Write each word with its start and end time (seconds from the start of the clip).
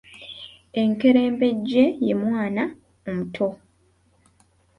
Enkerembejje 0.81 1.83
ye 2.05 2.13
Mwana 2.21 2.63
omuto. 3.09 3.47